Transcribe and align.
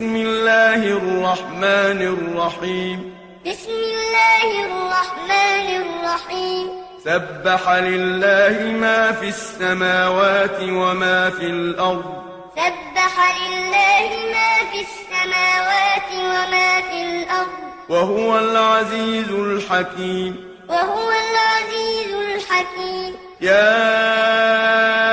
بسم 0.00 0.16
الله 0.16 0.74
الرحمن 0.74 2.00
الرحيم. 2.02 3.14
بسم 3.46 3.70
الله 3.70 4.66
الرحمن 4.66 5.68
الرحيم. 5.82 6.68
سبح 7.04 7.70
لله 7.70 8.56
ما 8.80 9.12
في 9.12 9.28
السماوات 9.28 10.60
وما 10.60 11.30
في 11.30 11.46
الأرض. 11.46 12.22
سبح 12.56 13.14
لله 13.38 14.08
ما 14.34 14.52
في 14.72 14.80
السماوات 14.86 16.10
وما 16.12 16.80
في 16.90 17.02
الأرض. 17.02 17.54
وهو 17.88 18.38
العزيز 18.38 19.30
الحكيم. 19.30 20.58
وهو 20.68 21.10
العزيز 21.10 22.14
الحكيم. 22.14 23.16
يا 23.40 25.03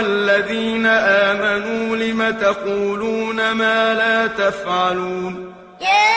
أيها 0.00 0.06
الذين 0.06 0.86
آمنوا 0.86 1.96
لم 1.96 2.30
تقولون 2.40 3.52
ما 3.52 3.94
لا 3.94 4.26
تفعلون؟ 4.26 5.54
يا 5.80 6.16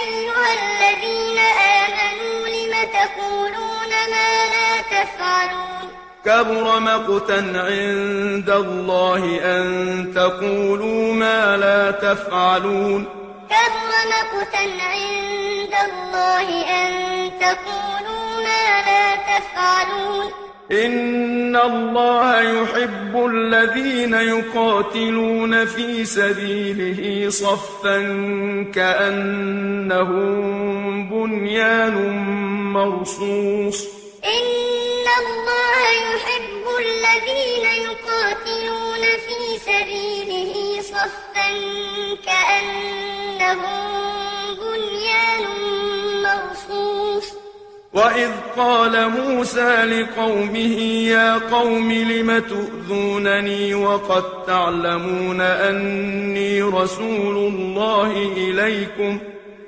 أيها 0.00 0.48
الذين 0.60 1.38
آمنوا 1.78 2.48
لم 2.48 2.72
تقولون 2.98 3.92
ما 4.12 4.30
لا 4.54 4.70
تفعلون؟ 4.96 5.86
كبر 6.24 6.80
مقتا 6.80 7.40
عند 7.54 8.50
الله 8.50 9.40
أن 9.42 9.64
تقولوا 10.14 11.12
ما 11.14 11.56
لا 11.56 11.90
تفعلون. 11.90 13.04
كبر 13.50 13.92
مقتا 14.14 14.64
عند 14.92 15.74
الله 15.88 16.46
أن 16.64 17.30
تقولوا 17.40 18.42
ما 18.46 18.64
لا 18.88 19.16
تفعلون. 19.16 20.49
إن 20.72 21.56
الله 21.56 22.40
يحب 22.40 23.26
الذين 23.26 24.14
يقاتلون 24.14 25.64
في 25.64 26.04
سبيله 26.04 27.30
صفا 27.30 27.98
كأنهم 28.74 30.30
بنيان 31.10 31.96
مرصوص. 32.72 33.88
إن 34.24 35.06
الله 35.20 35.80
يحب 36.10 36.64
الذين 36.78 37.66
يقاتلون 37.86 39.02
في 39.26 39.38
سبيله 39.58 40.80
صفا 40.82 41.50
كأنهم 42.26 44.19
وإذ 48.00 48.30
قال 48.56 49.10
موسى 49.10 49.84
لقومه 49.84 50.78
يا 51.08 51.38
قوم 51.38 51.92
لم 51.92 52.38
تؤذونني 52.38 53.74
وقد 53.74 54.24
تعلمون 54.46 55.40
أني 55.40 56.62
رسول 56.62 57.36
الله 57.36 58.12
إليكم 58.36 59.18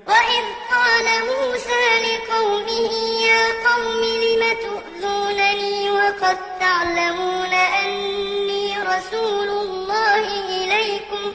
وإذ 0.06 0.44
قال 0.72 1.06
موسى 1.32 1.84
لقومه 2.08 2.92
يا 3.28 3.44
قوم 3.68 4.02
لم 4.24 4.42
تؤذونني 4.64 5.90
وقد 5.90 6.36
تعلمون 6.60 7.52
أني 7.84 8.78
رسول 8.78 9.48
الله 9.48 10.24
إليكم 10.48 11.32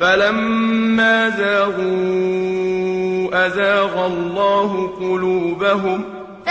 فلما 0.00 1.30
زاغوا 1.30 2.50
أزاغ 3.46 4.06
الله 4.06 4.96
قلوبهم 5.00 6.19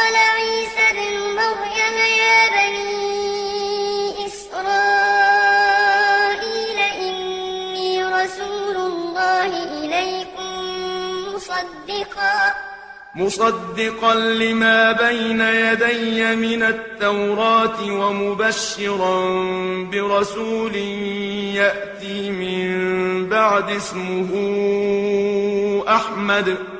قال 0.00 0.16
عيسى 0.16 0.84
ابن 0.90 1.14
مريم 1.36 1.96
يا 2.22 2.40
بني 2.56 4.26
إسرائيل 4.26 4.78
إني 6.78 8.04
رسول 8.04 8.76
الله 8.76 9.50
إليكم 9.64 10.52
مصدقا. 11.34 12.38
مصدقا 13.14 14.14
لما 14.14 14.92
بين 14.92 15.40
يدي 15.40 16.36
من 16.36 16.62
التوراة 16.62 17.78
ومبشرا 17.82 19.16
برسول 19.92 20.76
يأتي 21.56 22.30
من 22.30 22.68
بعد 23.28 23.70
اسمه 23.70 24.30
أحمد. 25.88 26.79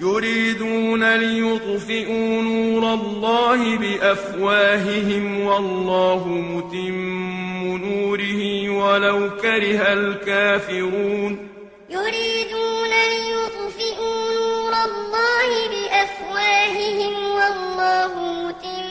يريدون 0.00 1.16
ليطفئوا 1.16 2.42
نور 2.42 2.94
الله 2.94 3.78
بأفواههم 3.78 5.40
والله 5.46 6.28
متم 6.28 7.76
نوره 7.84 8.70
ولو 8.70 9.30
كره 9.42 9.92
الكافرون. 9.92 11.48
يريدون 11.90 12.92
ليطفئوا 13.14 14.20
نور 14.40 14.72
الله 14.88 15.50
بأفواههم 15.72 17.14
والله 17.36 18.12
متم 18.44 18.88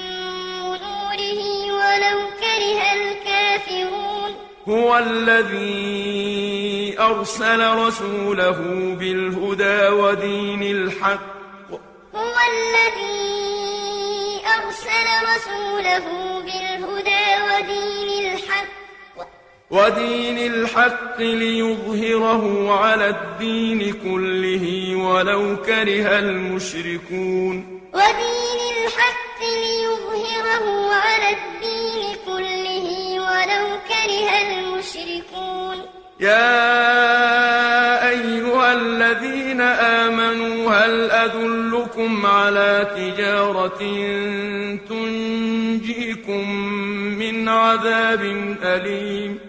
نوره 0.85 1.41
ولو 1.79 2.19
كره 2.41 2.81
الكافرون. 2.99 4.31
هو 4.67 4.97
الذي 4.97 6.48
أرسل 6.99 7.61
رسوله 7.87 8.59
بالهدى 8.99 9.87
ودين 9.87 10.63
الحق. 10.63 11.71
هو 12.15 12.35
الذي 12.53 13.21
أرسل 14.57 15.07
رسوله 15.31 16.05
بالهدى 16.39 17.25
ودين 17.47 18.33
الحق. 18.33 18.69
ودين 19.71 20.37
الحق 20.53 21.19
ليظهره 21.19 22.73
على 22.73 23.09
الدين 23.09 23.93
كله 23.93 24.95
ولو 24.95 25.57
كره 25.65 26.19
المشركون. 26.19 27.81
ودين 27.93 28.59
الحق 28.77 29.39
ليظهره 29.41 30.93
على 30.93 31.29
الدين 31.37 32.15
كله 32.25 32.87
ولو 33.19 33.65
كره 33.87 34.29
المشركون. 34.41 35.99
يا 36.19 38.09
أيها 38.09 38.73
الذين 38.73 39.61
آمنوا 39.61 40.71
هل 40.71 41.11
أدلكم 41.11 42.25
على 42.25 42.87
تجارة 42.95 43.79
تنجيكم 44.89 46.51
من 47.19 47.49
عذاب 47.49 48.21
أليم؟ 48.63 49.48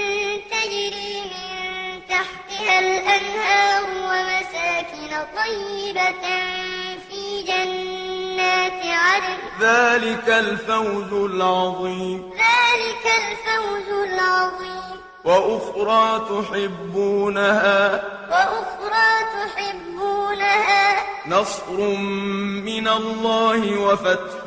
تحتها 2.71 2.79
الأنهار 2.79 3.83
ومساكن 3.83 5.25
طيبة 5.35 6.23
في 7.09 7.43
جنات 7.43 8.85
عدن. 8.85 9.37
ذلك 9.61 10.29
الفوز 10.29 11.31
العظيم. 11.31 12.31
ذلك 12.33 13.05
الفوز 13.05 14.09
العظيم. 14.09 15.01
وأخرى 15.23 16.19
تحبونها. 16.29 18.03
وأخرى 18.29 19.11
تحبونها. 19.33 21.05
نصر 21.27 21.77
من 22.65 22.87
الله 22.87 23.79
وفتح 23.79 24.43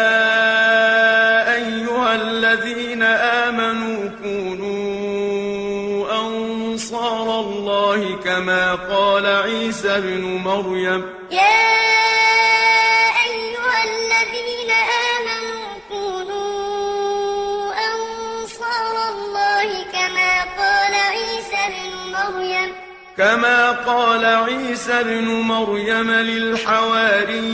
أيها 1.53 2.15
الذين 2.15 3.03
آمنوا 3.03 4.09
كونوا 4.23 5.27
أنصار 6.19 7.39
الله 7.39 8.15
كما 8.23 8.75
قال 8.75 9.25
عيسى 9.25 10.01
بن 10.01 10.21
مريم. 10.21 11.05
يا 11.31 11.96
كما 23.17 23.71
قال 23.71 24.25
عيسى 24.25 25.03
بن 25.03 25.25
مريم 25.25 26.11
للحواريين 26.11 27.47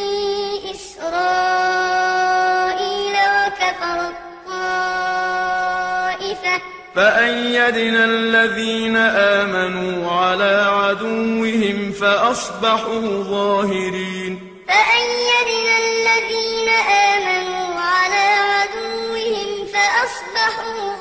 فأيدنا 6.94 8.04
الذين 8.04 8.96
آمنوا 8.96 10.10
على 10.10 10.64
عدوهم 10.68 11.92
فأصبحوا 11.92 13.22
ظاهرين. 13.22 14.32
فأيدنا 14.68 15.74
الذين 15.78 16.68
آمنوا 16.68 17.80
على 17.80 18.26
عدوهم 18.52 19.66
فأصبحوا 19.72 20.72
ظاهرين 20.72 20.91